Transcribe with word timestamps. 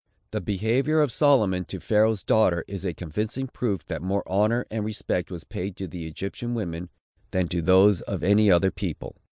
The 0.31 0.41
behavior 0.41 0.99
of 0.99 1.11
Solomon 1.11 1.63
to 1.65 1.79
Pharaoh's 1.79 2.23
daughter 2.23 2.65
is 2.67 2.83
a 2.83 2.91
convincing 2.91 3.45
proof 3.47 3.85
that 3.85 4.01
more 4.01 4.23
honor 4.25 4.65
and 4.71 4.83
respect 4.83 5.29
was 5.29 5.43
paid 5.43 5.75
to 5.75 5.87
the 5.87 6.07
Egyptian 6.07 6.55
women, 6.55 6.89
than 7.29 7.47
to 7.49 7.61
those 7.61 8.01
of 8.01 8.23
any 8.23 8.49
other 8.49 8.71
people. 8.71 9.15